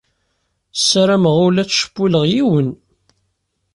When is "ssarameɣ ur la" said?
0.79-1.63